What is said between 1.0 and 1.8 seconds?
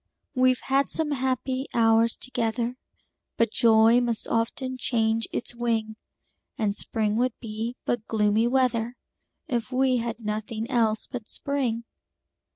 happy